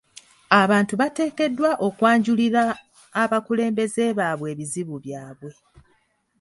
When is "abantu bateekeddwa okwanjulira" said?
0.61-2.61